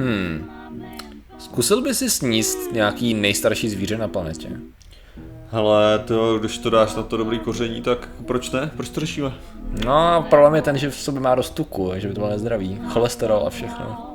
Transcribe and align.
Hmm. 0.00 0.50
Zkusil 1.38 1.82
by 1.82 1.94
si 1.94 2.10
sníst 2.10 2.72
nějaký 2.72 3.14
nejstarší 3.14 3.68
zvíře 3.68 3.98
na 3.98 4.08
planetě? 4.08 4.48
Hele, 5.50 5.98
to, 5.98 6.38
když 6.38 6.58
to 6.58 6.70
dáš 6.70 6.94
na 6.94 7.02
to 7.02 7.16
dobrý 7.16 7.38
koření, 7.38 7.82
tak 7.82 8.08
proč 8.26 8.50
ne? 8.50 8.70
Proč 8.76 8.88
to 8.88 9.00
řešíme? 9.00 9.32
No 9.84 10.26
problém 10.30 10.54
je 10.54 10.62
ten, 10.62 10.78
že 10.78 10.90
v 10.90 10.96
sobě 10.96 11.20
má 11.20 11.34
dost 11.34 11.50
tuku, 11.50 11.92
že 11.96 12.08
by 12.08 12.14
to 12.14 12.20
bylo 12.20 12.30
nezdravý. 12.30 12.80
Cholesterol 12.88 13.46
a 13.46 13.50
všechno. 13.50 14.06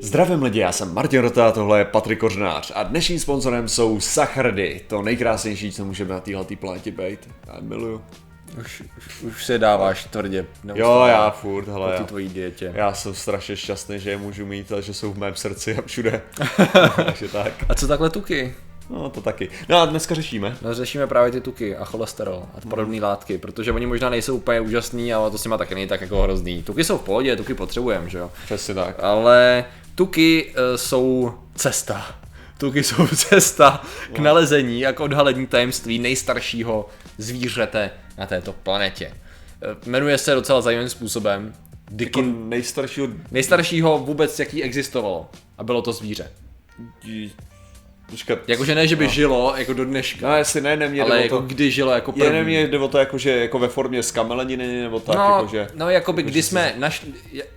Zdravím 0.00 0.42
lidi, 0.42 0.58
já 0.58 0.72
jsem 0.72 0.94
Martin 0.94 1.20
Rota, 1.20 1.52
tohle 1.52 1.78
je 1.78 1.84
Patrik 1.84 2.18
Kořnář 2.18 2.72
a 2.74 2.82
dnešním 2.82 3.18
sponzorem 3.18 3.68
jsou 3.68 4.00
Sachardy, 4.00 4.80
to 4.86 5.02
nejkrásnější, 5.02 5.72
co 5.72 5.84
můžeme 5.84 6.14
na 6.14 6.20
téhle 6.20 6.44
planetě 6.60 6.90
být. 6.90 7.28
Já 7.46 7.60
miluju. 7.60 8.02
Už, 8.60 8.82
už, 8.98 9.22
už 9.22 9.44
se 9.44 9.58
dáváš 9.58 10.04
tvrdě. 10.04 10.46
Jo, 10.74 11.04
já 11.08 11.30
furt, 11.30 11.68
hele, 11.68 11.92
Po 11.92 11.98
té 11.98 12.04
tvojí 12.04 12.28
dietě. 12.28 12.72
já 12.74 12.94
jsem 12.94 13.14
strašně 13.14 13.56
šťastný, 13.56 13.98
že 13.98 14.10
je 14.10 14.16
můžu 14.16 14.46
mít 14.46 14.72
a 14.72 14.80
že 14.80 14.94
jsou 14.94 15.12
v 15.12 15.18
mém 15.18 15.34
srdci 15.34 15.76
a 15.76 15.82
všude. 15.82 16.22
Takže 16.96 17.28
tak. 17.28 17.52
A 17.68 17.74
co 17.74 17.88
takhle 17.88 18.10
tuky? 18.10 18.54
No, 18.90 19.10
to 19.10 19.20
taky. 19.20 19.48
No 19.68 19.78
a 19.78 19.86
dneska 19.86 20.14
řešíme. 20.14 20.56
No, 20.62 20.74
řešíme 20.74 21.06
právě 21.06 21.32
ty 21.32 21.40
tuky 21.40 21.76
a 21.76 21.84
cholesterol 21.84 22.42
a 22.54 22.68
podobné 22.68 23.00
látky, 23.00 23.38
protože 23.38 23.72
oni 23.72 23.86
možná 23.86 24.10
nejsou 24.10 24.36
úplně 24.36 24.60
úžasný, 24.60 25.14
ale 25.14 25.30
to 25.30 25.38
s 25.38 25.44
nima 25.44 25.58
taky 25.58 25.74
není 25.74 25.86
tak 25.86 26.00
jako 26.00 26.22
hrozný. 26.22 26.62
Tuky 26.62 26.84
jsou 26.84 26.98
v 26.98 27.02
pohodě, 27.02 27.36
tuky 27.36 27.54
potřebujeme, 27.54 28.10
že 28.10 28.18
jo? 28.18 28.30
Přesně 28.44 28.74
tak. 28.74 28.96
Ale 29.02 29.64
tuky 29.94 30.44
uh, 30.44 30.76
jsou 30.76 31.34
cesta. 31.54 32.06
Tuky 32.58 32.82
jsou 32.82 33.06
cesta 33.16 33.82
k 34.12 34.18
nalezení 34.18 34.86
a 34.86 34.92
k 34.92 35.00
odhalení 35.00 35.46
tajemství 35.46 35.98
nejstaršího 35.98 36.88
zvířete 37.18 37.90
na 38.18 38.26
této 38.26 38.52
planetě. 38.52 39.12
Eh, 39.62 39.76
Jmenuje 39.90 40.18
se 40.18 40.34
docela 40.34 40.60
zajímavým 40.60 40.90
způsobem 40.90 41.54
Jako 41.90 41.96
Dikin, 41.96 42.48
nejstaršího... 42.48 43.08
nejstaršího 43.30 43.98
vůbec, 43.98 44.38
jaký 44.38 44.62
existovalo. 44.62 45.30
A 45.58 45.64
bylo 45.64 45.82
to 45.82 45.92
zvíře. 45.92 46.30
Počkat. 48.10 48.38
Jakože 48.46 48.74
ne, 48.74 48.86
že 48.86 48.96
by 48.96 49.08
žilo 49.08 49.54
jako 49.56 49.72
do 49.72 49.84
dneška, 49.84 50.28
No 50.28 50.36
jestli 50.36 50.60
ne, 50.60 50.76
nemě 50.76 51.02
ale 51.02 51.22
jako 51.22 51.36
to... 51.36 51.42
kdy 51.42 51.70
žilo 51.70 51.92
jako 51.92 52.12
Je 52.16 52.24
první. 52.24 52.38
nemě 52.38 52.66
jde 52.66 52.78
o 52.78 52.88
to 52.88 52.98
jako, 52.98 53.18
že 53.18 53.30
jako 53.30 53.58
ve 53.58 53.68
formě 53.68 54.02
zkameleniny, 54.02 54.80
nebo 54.80 55.00
tak, 55.00 55.16
No, 55.16 55.22
jakože... 55.24 55.66
no 55.74 55.90
jakoby 55.90 56.22
kdy 56.22 56.42
jsme 56.42 56.74
našli, 56.76 57.08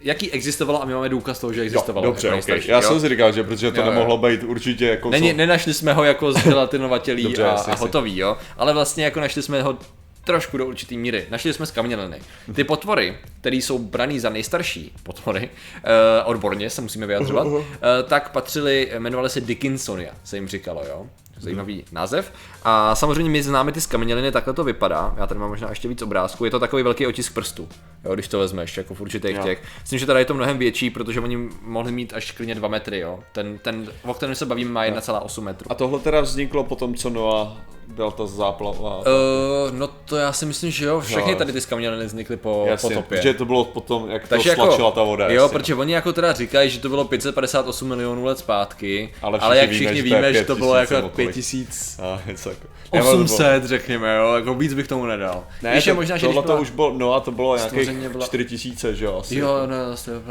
jaký 0.02 0.32
existovalo 0.32 0.82
a 0.82 0.86
my 0.86 0.94
máme 0.94 1.10
důkaz 1.10 1.40
toho, 1.40 1.54
že 1.54 1.62
existovalo. 1.62 2.06
Dobře, 2.08 2.28
jako 2.28 2.38
okay. 2.38 2.54
nejstarší, 2.56 2.70
Já 2.72 2.76
jo? 2.76 2.82
jsem 2.82 3.00
si 3.00 3.10
říkal, 3.10 3.32
že 3.32 3.44
protože 3.44 3.72
to 3.72 3.80
Jo, 3.80 3.86
jo. 3.86 3.92
nemohlo 3.92 4.18
být 4.18 4.44
určitě 4.44 4.86
jako 4.88 5.10
Není, 5.10 5.32
co... 5.32 5.38
nenašli 5.38 5.74
jsme 5.74 5.94
ho 5.94 6.04
jako 6.04 6.32
z 6.32 6.44
gelatinovatělí 6.44 7.38
a, 7.38 7.42
jasně, 7.48 7.74
a 7.74 7.76
hotový, 7.76 8.18
jo, 8.18 8.38
ale 8.58 8.74
vlastně 8.74 9.04
jako 9.06 9.20
našli 9.20 9.42
jsme 9.42 9.62
ho 9.64 9.78
trošku 10.24 10.58
do 10.58 10.66
určitý 10.66 10.98
míry. 10.98 11.26
Našli 11.30 11.54
jsme 11.54 11.66
zkamněliny. 11.66 12.22
Ty 12.56 12.64
potvory, 12.64 13.18
které 13.40 13.56
jsou 13.56 13.78
braný 13.80 14.20
za 14.20 14.30
nejstarší 14.30 14.94
potvory, 15.04 15.50
eh, 15.76 16.24
odborně 16.24 16.70
se 16.70 16.82
musíme 16.82 17.08
vyjadřovat, 17.08 17.48
eh, 17.48 18.04
tak 18.04 18.32
patřily, 18.32 18.92
jmenovaly 18.98 19.30
se 19.30 19.42
Dickinsonia, 19.42 20.14
se 20.24 20.38
jim 20.38 20.48
říkalo, 20.48 20.84
jo 20.88 21.08
zajímavý 21.42 21.84
název. 21.92 22.34
A 22.64 22.96
samozřejmě 22.96 23.32
my 23.32 23.44
známe 23.44 23.72
ty 23.72 23.82
skameněliny, 23.82 24.32
takhle 24.32 24.54
to 24.54 24.64
vypadá. 24.64 25.14
Já 25.18 25.28
tady 25.28 25.40
mám 25.40 25.50
možná 25.50 25.70
ještě 25.70 25.88
víc 25.88 26.02
obrázků. 26.02 26.46
Je 26.46 26.52
to 26.52 26.60
takový 26.60 26.84
velký 26.84 27.08
otisk 27.08 27.34
prstů, 27.34 27.70
jo, 28.06 28.14
když 28.14 28.28
to 28.28 28.40
vezmeš, 28.40 28.78
jako 28.78 28.94
v 28.94 29.02
určitých 29.02 29.36
jo. 29.36 29.44
těch. 29.44 29.64
Myslím, 29.82 30.00
že 30.00 30.06
tady 30.06 30.22
je 30.22 30.26
to 30.26 30.34
mnohem 30.34 30.58
větší, 30.58 30.90
protože 30.90 31.20
oni 31.20 31.50
mohli 31.62 31.92
mít 31.92 32.14
až 32.14 32.32
klidně 32.32 32.56
2 32.56 32.68
metry, 32.68 33.00
jo. 33.00 33.20
Ten, 33.32 33.58
ten 33.58 33.92
o 34.04 34.14
kterém 34.14 34.36
se 34.36 34.46
bavím, 34.46 34.74
má 34.74 34.86
1,8 34.86 35.42
metru. 35.42 35.72
A 35.72 35.76
tohle 35.76 36.00
teda 36.00 36.22
vzniklo 36.22 36.64
potom, 36.64 36.96
co 36.96 37.10
Noah 37.10 37.58
byl 37.88 38.12
to 38.12 38.28
záplava? 38.28 38.98
Uh, 38.98 39.04
eh, 39.06 39.72
no 39.72 39.88
to 39.88 40.16
já 40.16 40.34
si 40.34 40.46
myslím, 40.46 40.72
že 40.72 40.86
jo, 40.86 41.02
všechny 41.02 41.36
tady 41.36 41.54
ty 41.54 41.62
skameněliny 41.62 42.06
vznikly 42.06 42.38
po, 42.38 42.66
jasně, 42.68 42.90
po 42.90 43.02
topě. 43.02 43.18
Protože 43.18 43.34
to 43.34 43.46
bylo 43.46 43.66
potom, 43.66 44.10
jak 44.10 44.28
Takže 44.28 44.44
to 44.44 44.50
jako- 44.50 44.62
stlačila 44.62 44.88
jako, 44.88 44.96
ta 44.96 45.04
voda. 45.04 45.30
Jo, 45.30 45.42
jasně. 45.44 45.60
protože 45.60 45.76
oni 45.76 45.94
jako 45.94 46.14
teda 46.14 46.34
říkají, 46.34 46.70
že 46.70 46.80
to 46.80 46.90
bylo 46.90 47.06
558 47.06 47.88
milionů 47.88 48.26
let 48.26 48.40
zpátky, 48.40 49.14
ale, 49.22 49.40
ale 49.40 49.58
jak 49.58 49.70
víme, 49.70 49.80
všichni 49.80 50.02
víme, 50.02 50.18
že, 50.18 50.28
víme, 50.28 50.34
že 50.34 50.46
to 50.46 50.56
bylo 50.56 50.76
jako 50.76 51.10
5 51.10 51.31
tisíc. 51.32 52.00
A, 52.00 52.22
něco 52.28 52.50
jako. 52.50 52.68
800, 52.92 53.64
řekněme, 53.64 54.18
jo, 54.18 54.34
jako 54.34 54.54
víc 54.54 54.74
bych 54.74 54.88
tomu 54.88 55.06
nedal. 55.06 55.44
Ne, 55.62 55.76
Víš, 55.76 55.84
to, 55.84 55.90
je 55.90 55.94
možná, 55.94 56.18
že 56.18 56.28
tohle 56.28 56.44
to 56.44 56.58
už 56.58 56.70
bylo, 56.70 56.94
no 56.98 57.14
a 57.14 57.20
to 57.20 57.32
bylo 57.32 57.58
nějaké 57.58 58.10
byla... 58.10 58.26
4 58.26 58.46
tisíce, 58.46 58.96
že 58.96 59.06
jo, 59.06 59.18
asi. 59.18 59.36
Jo, 59.36 59.56
jako. 59.56 59.72
no, 59.72 59.78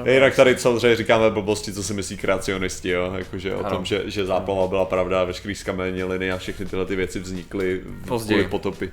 to 0.03 0.09
je 0.09 0.15
Jinak 0.15 0.37
tady 0.37 0.59
samozřejmě 0.59 0.97
říkáme 0.97 1.31
blbosti, 1.31 1.73
co 1.73 1.83
si 1.83 1.95
myslí 1.95 2.17
kreacionisti, 2.17 2.89
jo, 2.89 3.13
jakože 3.19 3.55
o 3.55 3.65
tom, 3.65 3.85
že, 3.85 4.03
že 4.07 4.27
záplava 4.27 4.67
byla 4.67 4.85
pravda, 4.85 5.25
veškerý 5.25 5.55
skameněliny 5.55 6.33
a 6.33 6.39
všechny 6.39 6.67
tyhle 6.67 6.87
ty 6.87 6.97
věci 6.97 7.21
vznikly 7.21 7.81
v, 7.85 8.27
kvůli 8.27 8.45
potopy. 8.45 8.93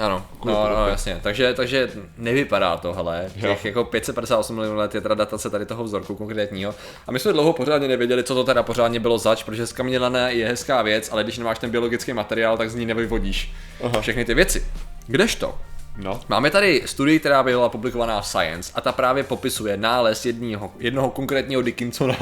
Ano, 0.00 0.26
Kvůli 0.40 0.54
no, 0.54 0.60
no, 0.62 0.68
potopě. 0.68 0.90
jasně. 0.90 1.20
Takže, 1.22 1.54
takže 1.54 1.90
nevypadá 2.16 2.76
to, 2.76 2.92
hele. 2.92 3.30
Jo. 3.36 3.48
Těch 3.54 3.64
jako 3.64 3.84
558 3.84 4.56
milionů 4.56 4.78
let 4.78 4.94
je 4.94 5.00
teda 5.00 5.14
datace 5.14 5.50
tady 5.50 5.66
toho 5.66 5.84
vzorku 5.84 6.14
konkrétního. 6.14 6.74
A 7.06 7.12
my 7.12 7.18
jsme 7.18 7.32
dlouho 7.32 7.52
pořádně 7.52 7.88
nevěděli, 7.88 8.24
co 8.24 8.34
to 8.34 8.44
teda 8.44 8.62
pořádně 8.62 9.00
bylo 9.00 9.18
zač, 9.18 9.42
protože 9.42 9.66
skamenělina 9.66 10.28
je 10.28 10.48
hezká 10.48 10.82
věc, 10.82 11.08
ale 11.12 11.22
když 11.24 11.38
nemáš 11.38 11.58
ten 11.58 11.70
biologický 11.70 12.12
materiál, 12.12 12.56
tak 12.58 12.70
z 12.70 12.74
ní 12.74 12.86
nevyvodíš 12.86 13.52
Aha. 13.84 14.00
všechny 14.00 14.24
ty 14.24 14.34
věci. 14.34 14.64
Kdežto? 15.06 15.58
No, 15.96 16.20
Máme 16.28 16.50
tady 16.50 16.82
studii, 16.86 17.18
která 17.20 17.42
byla 17.42 17.68
publikovaná 17.68 18.20
v 18.20 18.26
Science 18.26 18.72
a 18.74 18.80
ta 18.80 18.92
právě 18.92 19.24
popisuje 19.24 19.76
nález 19.76 20.26
jednoho, 20.26 20.72
jednoho 20.78 21.10
konkrétního 21.10 21.62
Dickinsona 21.62 22.16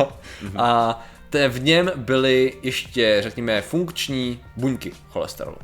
a 0.56 1.00
te, 1.30 1.48
v 1.48 1.62
něm 1.62 1.90
byly 1.96 2.52
ještě, 2.62 3.18
řekněme, 3.22 3.62
funkční 3.62 4.40
buňky 4.56 4.92
cholesterolu, 5.10 5.56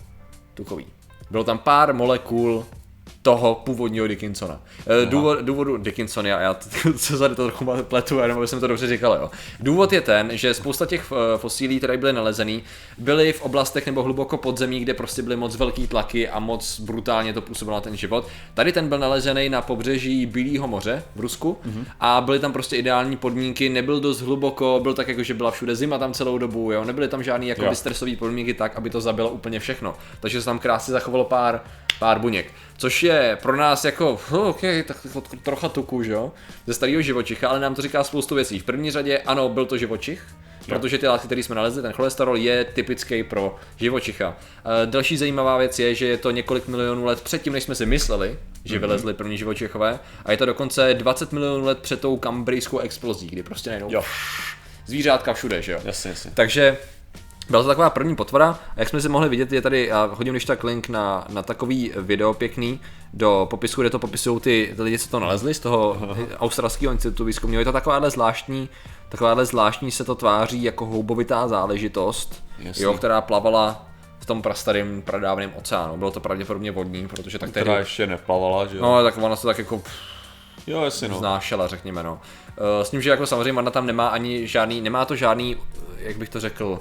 tukový. 0.54 0.86
Bylo 1.30 1.44
tam 1.44 1.58
pár 1.58 1.94
molekul 1.94 2.66
toho 3.24 3.54
původního 3.54 4.06
Dickinsona. 4.06 4.60
Eh, 5.02 5.06
Důvod, 5.06 5.38
důvodu 5.38 5.76
Dickinsonia, 5.76 6.40
já 6.40 6.54
t- 6.54 6.68
se 6.96 7.18
tady 7.18 7.34
to 7.34 7.44
trochu 7.46 7.64
pletu, 7.82 8.18
jenom 8.18 8.38
aby 8.38 8.48
jsem 8.48 8.60
to 8.60 8.66
dobře 8.66 8.86
říkal, 8.86 9.12
jo. 9.20 9.30
Důvod 9.60 9.92
je 9.92 10.00
ten, 10.00 10.30
že 10.32 10.54
spousta 10.54 10.86
těch 10.86 11.12
eh, 11.12 11.38
fosílí, 11.38 11.78
které 11.78 11.96
byly 11.96 12.12
nalezený, 12.12 12.62
byly 12.98 13.32
v 13.32 13.42
oblastech 13.42 13.86
nebo 13.86 14.02
hluboko 14.02 14.36
pod 14.36 14.58
zemí, 14.58 14.80
kde 14.80 14.94
prostě 14.94 15.22
byly 15.22 15.36
moc 15.36 15.56
velký 15.56 15.86
tlaky 15.86 16.28
a 16.28 16.38
moc 16.38 16.80
brutálně 16.80 17.32
to 17.32 17.40
působilo 17.40 17.76
na 17.76 17.80
ten 17.80 17.96
život. 17.96 18.26
Tady 18.54 18.72
ten 18.72 18.88
byl 18.88 18.98
nalezený 18.98 19.48
na 19.48 19.62
pobřeží 19.62 20.26
Bílého 20.26 20.68
moře 20.68 21.02
v 21.16 21.20
Rusku 21.20 21.58
a 22.00 22.20
byly 22.20 22.38
tam 22.38 22.52
prostě 22.52 22.76
ideální 22.76 23.16
podmínky, 23.16 23.68
nebyl 23.68 24.00
dost 24.00 24.20
hluboko, 24.20 24.80
byl 24.82 24.94
tak 24.94 25.08
jako, 25.08 25.22
že 25.22 25.34
byla 25.34 25.50
všude 25.50 25.76
zima 25.76 25.98
tam 25.98 26.12
celou 26.12 26.38
dobu, 26.38 26.72
jo, 26.72 26.84
nebyly 26.84 27.08
tam 27.08 27.22
žádný 27.22 27.48
jako 27.48 27.62
stresové 27.74 28.16
podmínky 28.16 28.54
tak, 28.54 28.76
aby 28.76 28.90
to 28.90 29.00
zabilo 29.00 29.30
úplně 29.30 29.60
všechno. 29.60 29.94
Takže 30.20 30.40
se 30.40 30.44
tam 30.44 30.58
krásně 30.58 30.92
zachovalo 30.92 31.24
pár, 31.24 31.60
pár 31.98 32.18
buněk. 32.18 32.52
Což 32.76 33.02
je 33.02 33.38
pro 33.42 33.56
nás 33.56 33.84
jako, 33.84 34.20
oh, 34.30 34.48
OK, 34.48 34.60
tak 34.86 34.96
trocha 35.42 35.68
tuku, 35.68 36.02
že 36.02 36.12
jo, 36.12 36.32
ze 36.66 36.74
starého 36.74 37.02
živočicha, 37.02 37.48
ale 37.48 37.60
nám 37.60 37.74
to 37.74 37.82
říká 37.82 38.04
spoustu 38.04 38.34
věcí. 38.34 38.58
V 38.58 38.64
první 38.64 38.90
řadě, 38.90 39.18
ano, 39.18 39.48
byl 39.48 39.66
to 39.66 39.78
živočich, 39.78 40.26
protože 40.66 40.98
ty 40.98 41.08
látky, 41.08 41.26
které 41.26 41.42
jsme 41.42 41.54
nalezli, 41.54 41.82
ten 41.82 41.92
cholesterol 41.92 42.36
je 42.36 42.64
typický 42.64 43.22
pro 43.22 43.56
živočicha. 43.76 44.36
E, 44.82 44.86
další 44.86 45.16
zajímavá 45.16 45.58
věc 45.58 45.78
je, 45.78 45.94
že 45.94 46.06
je 46.06 46.18
to 46.18 46.30
několik 46.30 46.68
milionů 46.68 47.04
let 47.04 47.20
předtím, 47.20 47.52
než 47.52 47.64
jsme 47.64 47.74
si 47.74 47.86
mysleli, 47.86 48.38
že 48.64 48.78
vylezli 48.78 49.14
první 49.14 49.38
živočichové, 49.38 49.98
a 50.24 50.30
je 50.30 50.36
to 50.36 50.46
dokonce 50.46 50.94
20 50.94 51.32
milionů 51.32 51.64
let 51.64 51.78
před 51.78 52.00
tou 52.00 52.16
kambrijskou 52.16 52.78
explozí, 52.78 53.26
kdy 53.26 53.42
prostě 53.42 53.70
najednou 53.70 53.92
jo, 53.92 54.04
zvířátka 54.86 55.34
všude, 55.34 55.62
že 55.62 55.72
jo. 55.72 55.80
jasně, 55.84 56.10
jasně. 56.10 56.30
Takže 56.34 56.76
byla 57.50 57.62
to 57.62 57.68
taková 57.68 57.90
první 57.90 58.16
potvora 58.16 58.58
a 58.76 58.80
jak 58.80 58.88
jsme 58.88 59.00
si 59.00 59.08
mohli 59.08 59.28
vidět, 59.28 59.52
je 59.52 59.62
tady, 59.62 59.92
a 59.92 60.10
hodím 60.14 60.34
když 60.34 60.44
tak 60.44 60.64
link 60.64 60.88
na, 60.88 61.26
na 61.28 61.42
takový 61.42 61.92
video 61.96 62.34
pěkný 62.34 62.80
do 63.12 63.46
popisku, 63.50 63.80
kde 63.80 63.90
to 63.90 63.98
popisují 63.98 64.40
ty, 64.40 64.72
ty 64.76 64.82
lidi, 64.82 64.98
co 64.98 65.08
to 65.08 65.20
nalezli 65.20 65.54
z 65.54 65.60
toho 65.60 65.96
australského 66.38 66.92
institutu 66.92 67.24
výzkumního. 67.24 67.60
Je 67.60 67.64
to 67.64 67.72
takováhle 67.72 68.10
zvláštní, 68.10 68.68
takováhle 69.08 69.46
zvláštní 69.46 69.90
se 69.90 70.04
to 70.04 70.14
tváří 70.14 70.62
jako 70.62 70.86
houbovitá 70.86 71.48
záležitost, 71.48 72.44
Jasný. 72.58 72.82
jo, 72.82 72.94
která 72.94 73.20
plavala 73.20 73.86
v 74.18 74.26
tom 74.26 74.42
prastarém 74.42 75.02
pradávném 75.02 75.52
oceánu. 75.58 75.96
Bylo 75.96 76.10
to 76.10 76.20
pravděpodobně 76.20 76.70
vodní, 76.72 77.08
protože 77.08 77.38
tak 77.38 77.50
tehdy... 77.50 77.64
Která 77.64 77.78
ještě 77.78 78.06
neplavala, 78.06 78.66
že 78.66 78.76
jo? 78.76 78.82
No, 78.82 79.02
tak 79.02 79.18
ona 79.18 79.36
se 79.36 79.46
tak 79.46 79.58
jako 79.58 79.82
jo, 80.66 80.82
jasně 80.82 81.08
no. 81.08 81.18
znášela, 81.18 81.66
řekněme, 81.66 82.02
no. 82.02 82.20
Eh, 82.80 82.84
S 82.84 82.90
tím, 82.90 83.02
že 83.02 83.10
jako 83.10 83.26
samozřejmě 83.26 83.58
Anna 83.58 83.70
tam 83.70 83.86
nemá 83.86 84.08
ani 84.08 84.46
žádný, 84.46 84.80
nemá 84.80 85.04
to 85.04 85.16
žádný, 85.16 85.56
jak 85.98 86.16
bych 86.16 86.28
to 86.28 86.40
řekl, 86.40 86.80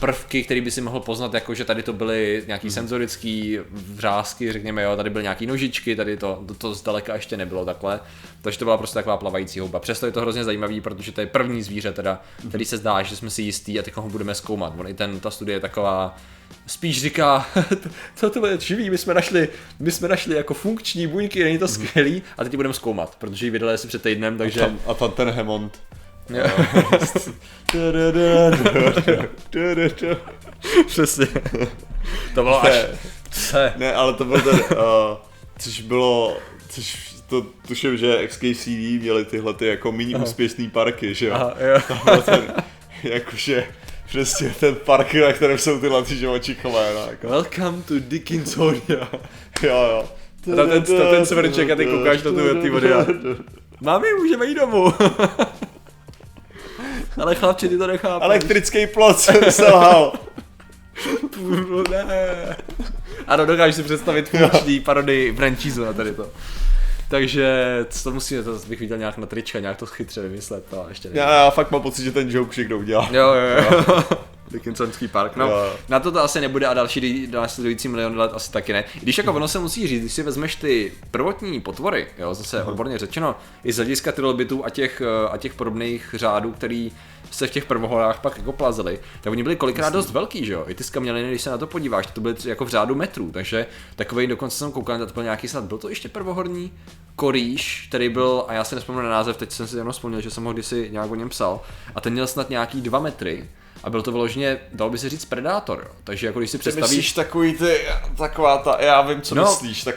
prvky, 0.00 0.44
který 0.44 0.60
by 0.60 0.70
si 0.70 0.80
mohl 0.80 1.00
poznat, 1.00 1.34
jako 1.34 1.54
že 1.54 1.64
tady 1.64 1.82
to 1.82 1.92
byly 1.92 2.44
nějaký 2.46 2.70
senzorický 2.70 3.58
vrázky, 3.70 4.52
řekněme, 4.52 4.82
jo, 4.82 4.96
tady 4.96 5.10
byly 5.10 5.22
nějaký 5.22 5.46
nožičky, 5.46 5.96
tady 5.96 6.16
to, 6.16 6.44
to, 6.46 6.54
to 6.54 6.74
zdaleka 6.74 7.14
ještě 7.14 7.36
nebylo 7.36 7.64
takhle, 7.64 8.00
takže 8.42 8.58
to 8.58 8.64
byla 8.64 8.78
prostě 8.78 8.94
taková 8.94 9.16
plavající 9.16 9.60
houba. 9.60 9.78
Přesto 9.78 10.06
je 10.06 10.12
to 10.12 10.20
hrozně 10.20 10.44
zajímavý, 10.44 10.80
protože 10.80 11.12
to 11.12 11.20
je 11.20 11.26
první 11.26 11.62
zvíře 11.62 11.92
teda, 11.92 12.22
který 12.48 12.64
se 12.64 12.76
zdá, 12.76 13.02
že 13.02 13.16
jsme 13.16 13.30
si 13.30 13.42
jistí 13.42 13.78
a 13.78 13.82
teď 13.82 13.96
ho 13.96 14.08
budeme 14.08 14.34
zkoumat. 14.34 14.72
On 14.78 14.88
i 14.88 14.94
ten, 14.94 15.20
ta 15.20 15.30
studie 15.30 15.56
je 15.56 15.60
taková, 15.60 16.16
spíš 16.66 17.00
říká, 17.00 17.46
co 18.14 18.30
to 18.30 18.40
bude 18.40 18.60
živý, 18.60 18.90
my 18.90 18.98
jsme 18.98 19.14
našli, 19.14 19.48
my 19.78 19.92
jsme 19.92 20.08
našli 20.08 20.36
jako 20.36 20.54
funkční 20.54 21.06
buňky, 21.06 21.44
není 21.44 21.58
to 21.58 21.68
skvělý, 21.68 22.22
a 22.38 22.44
teď 22.44 22.56
budeme 22.56 22.74
zkoumat, 22.74 23.16
protože 23.16 23.46
ji 23.46 23.50
vydali 23.50 23.74
asi 23.74 23.88
před 23.88 24.02
týdnem, 24.02 24.38
takže... 24.38 24.60
Tam, 24.60 24.78
a 24.86 24.94
tam 24.94 25.10
ten 25.10 25.30
Hemond. 25.30 25.78
Přesně. 30.86 31.26
To 32.34 32.42
bylo 32.42 32.64
až... 32.64 32.72
Se. 33.30 33.72
Ne, 33.76 33.94
ale 33.94 34.14
to 34.14 34.24
byl 34.24 34.40
ten, 34.40 34.54
uh, 34.54 34.60
což 35.58 35.80
bylo, 35.80 36.36
což 36.68 37.14
to 37.28 37.46
tuším, 37.68 37.96
že 37.96 38.26
XKCD 38.26 38.66
měli 39.00 39.24
tyhle 39.24 39.54
ty 39.54 39.66
jako 39.66 39.92
méně 39.92 40.16
úspěšný 40.16 40.70
parky, 40.70 41.14
že 41.14 41.26
jo? 41.26 41.34
Aha, 41.34 41.54
jo. 41.60 42.22
Ten, 42.24 42.54
jakože 43.02 43.66
přesně 44.06 44.54
ten 44.60 44.74
park, 44.74 45.14
na 45.14 45.32
kterém 45.32 45.58
jsou 45.58 45.80
tyhle 45.80 46.02
ty 46.02 46.16
živočichové, 46.16 46.94
no, 46.94 47.06
jako. 47.10 47.28
Welcome 47.28 47.82
to 47.82 47.94
Dickinsonia. 47.98 49.08
Jo, 49.62 49.86
jo. 49.90 50.04
A 50.52 50.56
ten- 50.56 50.82
ten- 50.82 51.08
ten 51.10 51.26
svrček 51.26 51.70
a 51.70 51.76
ty 51.76 51.86
koukáš 51.86 52.22
na 52.22 52.30
ty- 52.30 52.60
ty 52.62 52.70
vody 52.70 52.88
Mami, 53.80 54.06
můžeme 54.18 54.46
jít 54.46 54.54
domů. 54.54 54.92
Ale 57.22 57.34
chlapči, 57.34 57.68
ty 57.68 57.78
to 57.78 57.86
nechápeš. 57.86 58.24
Elektrický 58.26 58.86
plot 58.86 59.18
jsem 59.18 59.52
selhal. 59.52 60.12
ne. 61.90 62.56
Ano, 63.26 63.46
dokážu 63.46 63.72
si 63.72 63.82
představit 63.82 64.28
funkční 64.28 64.80
parodii 64.80 65.36
franchízu 65.36 65.84
na 65.84 65.92
tady 65.92 66.12
to. 66.12 66.28
Takže 67.10 67.64
to 68.02 68.10
musíme, 68.10 68.42
to 68.42 68.58
bych 68.68 68.80
viděl 68.80 68.98
nějak 68.98 69.18
na 69.18 69.26
trička, 69.26 69.60
nějak 69.60 69.76
to 69.76 69.86
chytře 69.86 70.22
vymyslet, 70.22 70.64
to 70.70 70.86
ještě 70.88 71.08
nevím. 71.08 71.22
Já, 71.22 71.44
já 71.44 71.50
fakt 71.50 71.70
mám 71.70 71.82
pocit, 71.82 72.04
že 72.04 72.12
ten 72.12 72.30
joke 72.30 72.50
všechno 72.50 72.76
udělal. 72.78 73.08
Jo, 73.12 73.34
jo, 73.34 73.64
jo. 73.88 74.04
Dickinsonský 74.50 75.08
park. 75.08 75.36
No, 75.36 75.46
Jo, 75.46 75.72
na 75.88 76.00
to 76.00 76.12
to 76.12 76.22
asi 76.22 76.40
nebude 76.40 76.66
a 76.66 76.74
další 76.74 77.28
následující 77.30 77.88
milion 77.88 78.18
let 78.18 78.30
asi 78.34 78.52
taky 78.52 78.72
ne. 78.72 78.84
Když 79.02 79.18
jako 79.18 79.32
ono 79.32 79.48
se 79.48 79.58
musí 79.58 79.86
říct, 79.86 80.00
když 80.00 80.12
si 80.12 80.22
vezmeš 80.22 80.54
ty 80.56 80.92
prvotní 81.10 81.60
potvory, 81.60 82.06
jo, 82.18 82.34
zase 82.34 82.64
odborně 82.64 82.98
řečeno, 82.98 83.36
i 83.64 83.72
z 83.72 83.76
hlediska 83.76 84.12
trilobitů 84.12 84.64
a 84.64 84.70
těch, 84.70 85.00
eh, 85.00 85.28
a 85.30 85.36
těch 85.36 85.54
podobných 85.54 86.14
řádů, 86.18 86.52
který 86.52 86.92
se 87.30 87.46
v 87.46 87.50
těch 87.50 87.64
prvohorách 87.64 88.20
pak 88.20 88.38
jako 88.38 88.52
plazily, 88.52 88.98
tak 89.20 89.30
oni 89.30 89.42
byli 89.42 89.56
kolikrát 89.56 89.92
dost 89.92 90.10
velký, 90.10 90.46
že 90.46 90.52
jo? 90.52 90.64
I 90.68 90.74
ty 90.74 90.84
skamněliny, 90.84 91.28
když 91.28 91.42
se 91.42 91.50
na 91.50 91.58
to 91.58 91.66
podíváš, 91.66 92.06
to 92.06 92.20
byly 92.20 92.34
jako 92.44 92.64
v 92.64 92.68
řádu 92.68 92.94
metrů, 92.94 93.30
takže 93.32 93.66
takový 93.96 94.26
dokonce 94.26 94.58
jsem 94.58 94.72
koukal, 94.72 94.98
to 94.98 95.14
byl 95.14 95.22
nějaký 95.22 95.48
snad, 95.48 95.64
byl 95.64 95.78
to 95.78 95.88
ještě 95.88 96.08
prvohorní 96.08 96.72
korýš, 97.16 97.86
který 97.88 98.08
byl, 98.08 98.44
a 98.48 98.52
já 98.52 98.64
si 98.64 98.74
nespomínám 98.74 99.04
na 99.04 99.10
název, 99.10 99.36
teď 99.36 99.52
jsem 99.52 99.66
si 99.66 99.76
jenom 99.76 99.92
vzpomněl, 99.92 100.20
že 100.20 100.30
jsem 100.30 100.44
ho 100.44 100.52
kdysi 100.52 100.88
nějak 100.92 101.10
o 101.10 101.14
něm 101.14 101.28
psal, 101.28 101.60
a 101.94 102.00
ten 102.00 102.12
měl 102.12 102.26
snad 102.26 102.50
nějaký 102.50 102.80
dva 102.80 102.98
metry, 102.98 103.48
a 103.84 103.90
byl 103.90 104.02
to 104.02 104.12
vyloženě, 104.12 104.58
dal 104.72 104.90
by 104.90 104.98
se 104.98 105.08
říct, 105.08 105.24
predátor, 105.24 105.78
jo. 105.86 105.90
Takže 106.04 106.26
jako 106.26 106.38
když 106.38 106.50
si 106.50 106.58
Ty 106.58 106.60
představíš, 106.60 106.90
myslíš 106.90 107.12
takový 107.12 107.54
ty, 107.54 107.78
taková 108.18 108.58
ta, 108.58 108.76
já 108.80 109.02
vím, 109.02 109.20
co 109.20 109.34
No. 109.34 109.42
myslíš, 109.42 109.84
tak... 109.84 109.94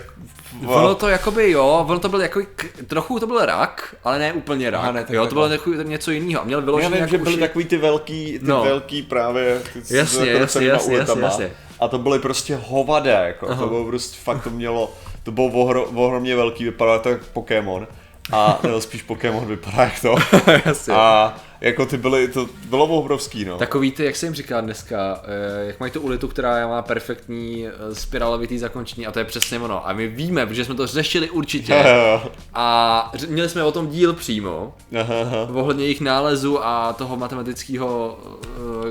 Ono 0.65 0.95
to 0.95 1.07
jakoby 1.07 1.51
jo, 1.51 1.85
ono 1.89 1.99
to 1.99 2.09
byl 2.09 2.21
jako, 2.21 2.41
trochu 2.87 3.19
to 3.19 3.27
byl 3.27 3.45
rak, 3.45 3.95
ale 4.03 4.19
ne 4.19 4.33
úplně 4.33 4.69
rak. 4.69 4.81
Aha, 4.81 4.91
ne, 4.91 5.05
jo, 5.09 5.25
to 5.27 5.33
bylo 5.33 5.47
jako 5.47 5.69
něco 5.69 6.11
jiného. 6.11 6.41
A 6.41 6.45
měl 6.45 6.59
Já 6.59 6.65
vyloženě 6.65 6.89
vím, 6.95 6.99
jako 7.01 7.11
že 7.11 7.17
byly 7.17 7.35
uši- 7.35 7.39
takový 7.39 7.65
ty 7.65 7.77
velký, 7.77 8.39
ty 8.39 8.45
No. 8.45 8.63
velký 8.63 9.01
právě, 9.01 9.61
ty, 9.73 9.79
Jasně, 9.95 10.29
jasně, 10.31 10.65
jasně, 10.67 10.95
jasně, 10.97 11.21
jasně. 11.21 11.51
A 11.79 11.87
to 11.87 11.97
byly 11.97 12.19
prostě 12.19 12.55
hovadé, 12.67 13.23
jako, 13.27 13.49
Aha. 13.49 13.61
to 13.61 13.67
bylo 13.69 13.85
prostě, 13.85 14.17
fakt 14.23 14.43
to 14.43 14.49
mělo, 14.49 14.93
to 15.23 15.31
bylo 15.31 15.47
ohro, 15.47 15.83
ohromně 15.85 16.35
velký, 16.35 16.63
vypadalo 16.63 16.99
to 16.99 17.09
jako 17.09 17.25
Pokémon. 17.33 17.87
A 18.31 18.59
nebo 18.63 18.81
spíš 18.81 19.01
Pokémon 19.01 19.45
vypadá 19.45 19.83
jak 19.83 19.99
to. 20.01 20.15
Jasně. 20.65 20.93
A 20.93 21.35
jako 21.61 21.85
ty 21.85 21.97
byly, 21.97 22.27
to 22.27 22.49
bylo 22.65 22.85
obrovský, 22.87 23.45
no. 23.45 23.57
Takový 23.57 23.91
ty, 23.91 24.05
jak 24.05 24.15
se 24.15 24.25
jim 24.25 24.33
říká 24.35 24.61
dneska, 24.61 25.21
eh, 25.23 25.65
jak 25.67 25.79
mají 25.79 25.91
tu 25.91 26.01
ulitu, 26.01 26.27
která 26.27 26.67
má 26.67 26.81
perfektní 26.81 27.67
eh, 27.67 27.95
spirálovitý 27.95 28.57
zakončení 28.57 29.07
a 29.07 29.11
to 29.11 29.19
je 29.19 29.25
přesně 29.25 29.59
ono. 29.59 29.87
A 29.89 29.93
my 29.93 30.07
víme, 30.07 30.45
protože 30.45 30.65
jsme 30.65 30.75
to 30.75 30.87
řešili 30.87 31.29
určitě. 31.29 31.83
A 32.53 33.11
ř- 33.15 33.29
měli 33.29 33.49
jsme 33.49 33.63
o 33.63 33.71
tom 33.71 33.87
díl 33.87 34.13
přímo, 34.13 34.73
Aha, 34.99 35.21
aha. 35.21 35.47
ohledně 35.53 35.83
jejich 35.83 36.01
nálezu 36.01 36.65
a 36.65 36.93
toho 36.93 37.17
matematického 37.17 38.19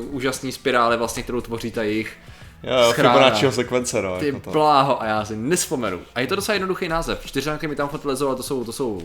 uh, 0.07 0.15
úžasné 0.15 0.53
spirály, 0.53 0.97
vlastně, 0.97 1.23
kterou 1.23 1.41
tvoří 1.41 1.71
ta 1.71 1.83
jejich 1.83 2.13
Jo. 2.63 2.93
Fibonacciho 2.93 3.53
sekvence, 3.53 4.03
no. 4.03 4.19
Ty 4.19 4.27
jako 4.27 4.41
to. 4.41 4.51
bláho, 4.51 5.03
a 5.03 5.07
já 5.07 5.25
si 5.25 5.37
nespomenu. 5.37 6.01
A 6.15 6.21
je 6.21 6.27
to 6.27 6.37
docela 6.37 6.55
jednoduchý 6.55 6.89
název. 6.89 7.27
Čtyřánky 7.27 7.69
mi 7.69 7.77
tam 7.77 7.89
furt 7.89 8.05
lezou, 8.05 8.27
ale 8.27 8.37
to 8.37 8.43
jsou, 8.43 8.65
to 8.65 8.73
jsou 8.73 9.03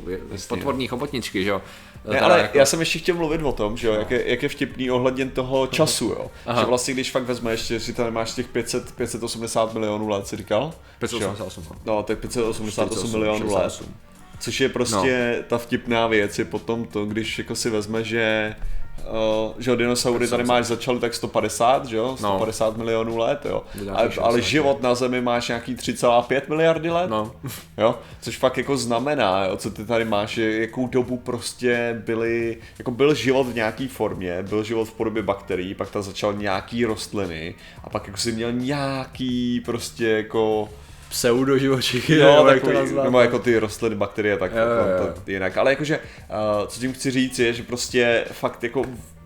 potvorní 0.47 0.87
chobotničky, 0.87 1.43
že 1.43 1.49
jo? 1.49 1.61
Ne, 2.05 2.19
ale 2.19 2.39
jako- 2.39 2.57
já 2.57 2.65
jsem 2.65 2.79
ještě 2.79 2.99
chtěl 2.99 3.15
mluvit 3.15 3.41
o 3.43 3.51
tom, 3.51 3.77
že 3.77 3.87
jo, 3.87 3.93
jak, 3.93 4.11
je, 4.11 4.29
jak 4.29 4.43
je 4.43 4.49
vtipný 4.49 4.91
ohledně 4.91 5.25
toho 5.25 5.67
času, 5.67 6.05
jo. 6.05 6.31
Aha. 6.45 6.59
Že 6.61 6.65
vlastně, 6.65 6.93
když 6.93 7.11
fakt 7.11 7.23
vezmeš, 7.23 7.67
že 7.67 7.79
si 7.79 7.93
tady 7.93 8.11
máš 8.11 8.31
těch 8.31 8.47
500, 8.47 8.91
580 8.91 9.73
milionů 9.73 10.09
let, 10.09 10.27
si 10.27 10.37
říkal? 10.37 10.73
588. 10.99 11.63
no. 11.69 11.95
No, 11.95 12.03
tak 12.03 12.19
588 12.19 12.71
48, 12.71 13.11
milionů 13.11 13.45
let. 13.45 13.61
68. 13.61 13.95
Což 14.39 14.61
je 14.61 14.69
prostě 14.69 15.35
no. 15.37 15.43
ta 15.47 15.57
vtipná 15.57 16.07
věc, 16.07 16.39
je 16.39 16.45
potom 16.45 16.85
to, 16.85 17.05
když 17.05 17.37
jako 17.37 17.55
si 17.55 17.69
vezme, 17.69 18.03
že 18.03 18.55
Uh, 19.03 19.51
že 19.59 19.71
jo, 19.71 19.75
dinosaury 19.75 20.27
tady 20.27 20.43
máš 20.43 20.65
začaly 20.65 20.99
tak 20.99 21.13
150, 21.13 21.85
že 21.85 21.97
jo, 21.97 22.17
150 22.17 22.77
no. 22.77 22.83
milionů 22.83 23.17
let, 23.17 23.45
jo. 23.45 23.63
Ale, 23.91 24.07
60, 24.07 24.21
ale 24.21 24.41
život 24.41 24.81
na 24.81 24.95
Zemi 24.95 25.21
máš 25.21 25.47
nějaký 25.47 25.75
3,5 25.75 26.41
miliardy 26.49 26.89
let. 26.89 27.09
No. 27.09 27.31
Jo, 27.77 27.99
což 28.21 28.37
fakt 28.37 28.57
jako 28.57 28.77
znamená, 28.77 29.45
jo, 29.45 29.57
co 29.57 29.71
ty 29.71 29.85
tady 29.85 30.05
máš, 30.05 30.37
jakou 30.37 30.87
dobu 30.87 31.17
prostě 31.17 32.01
byly, 32.05 32.57
jako 32.79 32.91
byl 32.91 33.13
život 33.13 33.43
v 33.43 33.55
nějaký 33.55 33.87
formě, 33.87 34.43
byl 34.43 34.63
život 34.63 34.85
v 34.85 34.93
podobě 34.93 35.23
bakterií, 35.23 35.75
pak 35.75 35.91
tam 35.91 36.03
začal 36.03 36.33
nějaký 36.33 36.85
rostliny 36.85 37.55
a 37.83 37.89
pak 37.89 38.07
jako 38.07 38.17
si 38.17 38.31
měl 38.31 38.51
nějaký 38.51 39.61
prostě 39.65 40.07
jako, 40.09 40.69
Pseudo 41.13 41.57
živočichy, 41.57 42.15
jo, 42.15 42.35
nebo 42.35 42.47
takový, 42.71 42.93
nebo 43.03 43.19
jako 43.21 43.39
ty 43.39 43.59
rostliny, 43.59 43.95
bakterie, 43.95 44.37
tak 44.37 44.51
Jo, 44.51 44.57
jo, 44.57 44.97
to, 44.97 45.07
jo. 45.07 45.13
to 45.25 45.31
jinak, 45.31 45.57
ale 45.57 45.71
jakože, 45.71 45.99
uh, 45.99 46.67
co 46.67 46.79
tím 46.79 46.93
chci 46.93 47.11
říct 47.11 47.39
je, 47.39 47.53
že 47.53 47.63
prostě 47.63 48.25
fakt 48.31 48.63
jako 48.63 48.81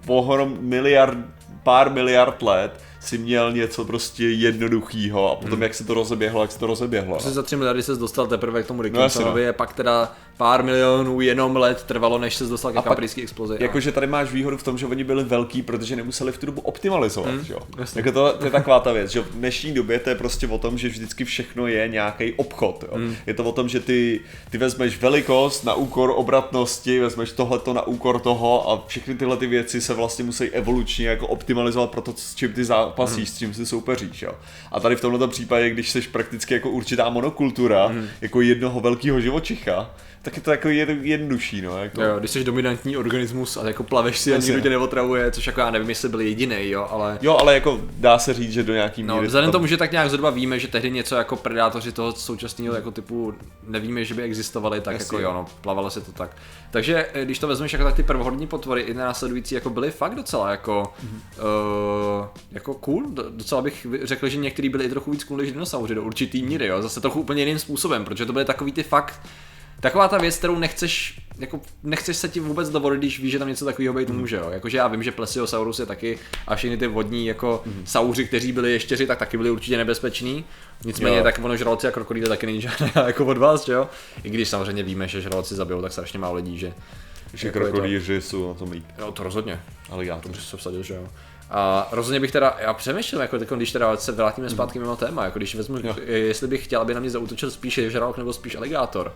pohrom 0.05 0.57
miliard, 0.59 1.17
pár 1.63 1.91
miliard 1.91 2.41
let 2.41 2.79
si 2.99 3.17
měl 3.17 3.51
něco 3.51 3.85
prostě 3.85 4.29
jednoduchýho 4.29 5.31
a 5.31 5.35
potom 5.35 5.51
Hmm. 5.51 5.63
jak 5.63 5.73
se 5.73 5.83
to 5.83 5.93
rozeběhlo, 5.93 6.41
jak 6.41 6.51
se 6.51 6.59
to 6.59 6.67
rozeběhlo. 6.67 7.15
Prostě 7.15 7.29
za 7.31 7.43
3 7.43 7.55
miliardy 7.55 7.83
se 7.83 7.95
dostal 7.95 8.27
teprve 8.27 8.63
k 8.63 8.67
tomu 8.67 8.81
Dickinsonovi, 8.81 9.49
a 9.49 9.53
pak 9.53 9.73
teda 9.73 10.11
pár 10.37 10.63
milionů 10.63 11.21
jenom 11.21 11.55
let 11.55 11.83
trvalo, 11.83 12.17
než 12.17 12.35
se 12.35 12.45
dostal 12.45 12.71
ke 12.71 12.81
kamprijské 12.81 13.21
explozi. 13.21 13.57
Jakože 13.59 13.91
tady 13.91 14.07
máš 14.07 14.31
výhodu 14.31 14.57
v 14.57 14.63
tom, 14.63 14.77
že 14.77 14.85
oni 14.85 15.03
byli 15.03 15.23
velký, 15.23 15.61
protože 15.61 15.95
nemuseli 15.95 16.31
v 16.31 16.37
tu 16.37 16.45
dobu 16.45 16.61
optimalizovat, 16.61 17.33
mm, 17.33 17.45
jo. 17.49 17.59
jasně. 17.77 17.99
Jako 17.99 18.11
to, 18.11 18.33
to, 18.33 18.45
je 18.45 18.51
taková 18.51 18.79
ta 18.79 18.91
věc, 18.91 19.11
že 19.11 19.21
v 19.21 19.31
dnešní 19.31 19.73
době 19.73 19.99
to 19.99 20.09
je 20.09 20.15
prostě 20.15 20.47
o 20.47 20.57
tom, 20.57 20.77
že 20.77 20.89
vždycky 20.89 21.25
všechno 21.25 21.67
je 21.67 21.87
nějaký 21.87 22.33
obchod, 22.33 22.85
jo. 22.91 22.97
Mm. 22.97 23.15
Je 23.27 23.33
to 23.33 23.43
o 23.43 23.51
tom, 23.51 23.69
že 23.69 23.79
ty, 23.79 24.19
ty 24.49 24.57
vezmeš 24.57 25.01
velikost 25.01 25.63
na 25.63 25.73
úkor 25.73 26.13
obratnosti, 26.15 26.99
vezmeš 26.99 27.31
tohleto 27.31 27.73
na 27.73 27.87
úkor 27.87 28.19
toho 28.19 28.71
a 28.71 28.83
všechny 28.87 29.15
tyhle 29.15 29.37
ty 29.37 29.47
věci 29.47 29.81
se 29.81 29.93
vlastně 29.93 30.25
musí 30.25 30.49
evolučně 30.49 31.07
jako 31.07 31.27
optimalizovat 31.27 31.89
pro 31.89 32.01
to, 32.01 32.13
s 32.15 32.35
čím 32.35 32.53
ty 32.53 32.65
zápasíš, 32.65 33.29
mm. 33.29 33.35
s 33.35 33.37
čím 33.37 33.53
si 33.53 33.65
soupeříš, 33.65 34.21
jo. 34.21 34.31
A 34.71 34.79
tady 34.79 34.95
v 34.95 35.01
tomto 35.01 35.27
případě, 35.27 35.69
když 35.69 35.89
jsi 35.89 36.01
prakticky 36.01 36.53
jako 36.53 36.69
určitá 36.69 37.09
monokultura, 37.09 37.87
mm. 37.87 38.07
jako 38.21 38.41
jednoho 38.41 38.79
velkého 38.79 39.21
živočicha, 39.21 39.89
tak 40.27 40.35
je 40.37 40.41
to 40.41 40.51
jako 40.51 40.69
jed, 40.69 40.89
jednodušší, 41.01 41.61
no. 41.61 41.77
Jako. 41.77 42.01
Jo, 42.01 42.19
když 42.19 42.31
jsi 42.31 42.43
dominantní 42.43 42.97
organismus 42.97 43.57
a 43.57 43.67
jako 43.67 43.83
plaveš 43.83 44.19
si 44.19 44.33
a 44.33 44.37
nikdo 44.37 44.59
tě 44.61 44.69
neotravuje, 44.69 45.31
což 45.31 45.47
jako 45.47 45.59
já 45.59 45.71
nevím, 45.71 45.89
jestli 45.89 46.09
byl 46.09 46.21
jediný, 46.21 46.69
jo, 46.69 46.87
ale... 46.91 47.17
Jo, 47.21 47.37
ale 47.37 47.53
jako 47.53 47.81
dá 47.97 48.19
se 48.19 48.33
říct, 48.33 48.51
že 48.51 48.63
do 48.63 48.73
nějaký 48.73 49.03
No, 49.03 49.15
míry... 49.15 49.27
vzhledem 49.27 49.51
to- 49.51 49.57
tomu, 49.57 49.67
že 49.67 49.77
tak 49.77 49.91
nějak 49.91 50.09
zhruba 50.09 50.29
víme, 50.29 50.59
že 50.59 50.67
tehdy 50.67 50.91
něco 50.91 51.15
jako 51.15 51.35
predátoři 51.35 51.91
toho 51.91 52.11
současného 52.13 52.75
jako 52.75 52.91
typu 52.91 53.33
nevíme, 53.67 54.05
že 54.05 54.13
by 54.13 54.21
existovali, 54.23 54.81
tak 54.81 54.93
Jasně, 54.93 55.05
jako 55.17 55.19
jo. 55.29 55.33
no, 55.33 55.45
plavalo 55.61 55.89
se 55.89 56.01
to 56.01 56.11
tak. 56.11 56.35
Takže 56.71 57.07
eh, 57.13 57.25
když 57.25 57.39
to 57.39 57.47
vezmeš 57.47 57.73
jako 57.73 57.85
tak 57.85 57.95
ty 57.95 58.03
prvohodní 58.03 58.47
potvory 58.47 58.81
i 58.81 58.93
následující 58.93 59.55
jako 59.55 59.69
byly 59.69 59.91
fakt 59.91 60.15
docela 60.15 60.51
jako, 60.51 60.83
mm-hmm. 61.05 61.43
uh, 62.21 62.25
jako 62.51 62.73
cool, 62.73 63.03
Do- 63.09 63.29
docela 63.29 63.61
bych 63.61 63.87
řekl, 64.03 64.27
že 64.29 64.37
některý 64.37 64.69
byli 64.69 64.85
i 64.85 64.89
trochu 64.89 65.11
víc 65.11 65.23
cool 65.23 65.37
než 65.37 65.51
dinosauři 65.51 65.95
do 65.95 66.03
určitý 66.03 66.43
míry, 66.43 66.67
jo, 66.67 66.81
zase 66.81 67.01
trochu 67.01 67.19
úplně 67.19 67.41
jiným 67.41 67.59
způsobem, 67.59 68.05
protože 68.05 68.25
to 68.25 68.33
byly 68.33 68.45
takový 68.45 68.71
ty 68.71 68.83
fakt 68.83 69.21
Taková 69.79 70.07
ta 70.07 70.17
věc, 70.17 70.37
kterou 70.37 70.59
nechceš, 70.59 71.19
jako 71.39 71.61
nechceš 71.83 72.17
se 72.17 72.29
ti 72.29 72.39
vůbec 72.39 72.69
dovolit, 72.69 72.97
když 72.97 73.19
víš, 73.19 73.31
že 73.31 73.39
tam 73.39 73.47
něco 73.47 73.65
takového 73.65 73.93
být 73.93 74.09
může, 74.09 74.35
jo. 74.35 74.49
Jakože 74.49 74.77
já 74.77 74.87
vím, 74.87 75.03
že 75.03 75.11
Plesiosaurus 75.11 75.79
je 75.79 75.85
taky 75.85 76.19
a 76.47 76.55
všechny 76.55 76.77
ty 76.77 76.87
vodní 76.87 77.25
jako 77.27 77.61
mm. 77.65 77.81
sauři, 77.85 78.25
kteří 78.25 78.51
byli 78.51 78.71
ještěři, 78.71 79.07
tak 79.07 79.19
taky 79.19 79.37
byli 79.37 79.51
určitě 79.51 79.77
nebezpeční. 79.77 80.45
Nicméně 80.85 81.17
Jo. 81.17 81.23
tak 81.23 81.39
ono 81.43 81.57
žraloci 81.57 81.87
a 81.87 81.91
krokodýly 81.91 82.27
taky 82.29 82.45
není 82.45 82.61
žádné 82.61 82.91
jako 83.07 83.25
od 83.25 83.37
vás, 83.37 83.65
že 83.65 83.73
jo. 83.73 83.89
I 84.23 84.29
když 84.29 84.49
samozřejmě 84.49 84.83
víme, 84.83 85.07
že 85.07 85.21
žraloci 85.21 85.55
zabijou 85.55 85.81
tak 85.81 85.91
strašně 85.91 86.19
málo 86.19 86.35
lidí, 86.35 86.57
že 86.57 86.73
Že 87.33 87.47
jako 87.47 87.59
je 87.59 87.65
to- 87.65 87.71
krokodýři 87.71 88.21
jsou 88.21 88.47
na 88.47 88.53
tom 88.53 88.71
líp. 88.71 88.85
No 88.99 89.11
to 89.11 89.23
rozhodně. 89.23 89.59
Aligátor. 89.89 90.31
To 90.31 90.37
se 90.41 90.57
vsadil, 90.57 90.83
že 90.83 90.93
jo. 90.93 91.07
A 91.51 91.87
rozhodně 91.91 92.19
bych 92.19 92.31
teda, 92.31 92.55
já 92.59 92.73
přemýšlel, 92.73 93.21
jako 93.21 93.39
teď, 93.39 93.49
když 93.49 93.71
teda 93.71 93.97
se 93.97 94.11
vrátíme 94.11 94.49
zpátky 94.49 94.79
mimo 94.79 94.95
téma, 94.95 95.23
jako 95.25 95.39
když 95.39 95.55
vezmu, 95.55 95.77
Jo. 95.83 95.95
jestli 96.05 96.47
bych 96.47 96.63
chtěl, 96.63 96.81
aby 96.81 96.93
na 96.93 96.99
mě 96.99 97.09
zautočil 97.09 97.51
spíše 97.51 97.89
žralok 97.89 98.17
nebo 98.17 98.33
spíš 98.33 98.55
aligátor. 98.55 99.13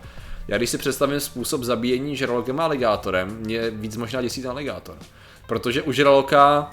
Já 0.48 0.56
když 0.56 0.70
si 0.70 0.78
představím 0.78 1.20
způsob 1.20 1.62
zabíjení 1.62 2.16
žralokem 2.16 2.60
a 2.60 2.64
aligátorem, 2.64 3.28
mě 3.40 3.70
víc 3.70 3.96
možná 3.96 4.22
děsí 4.22 4.42
ten 4.42 4.50
aligátor. 4.50 4.96
Protože 5.46 5.82
u 5.82 5.92
žraloka 5.92 6.70